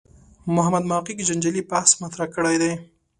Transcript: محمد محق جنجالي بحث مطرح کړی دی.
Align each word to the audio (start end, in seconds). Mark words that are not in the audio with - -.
محمد 0.55 0.83
محق 0.89 1.09
جنجالي 1.27 1.61
بحث 1.71 1.91
مطرح 2.01 2.27
کړی 2.35 2.55
دی. 2.61 2.71